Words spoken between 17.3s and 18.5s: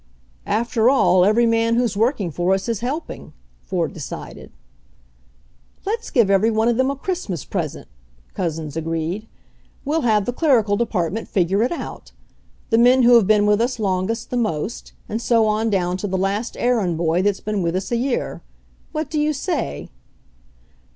been with us a year.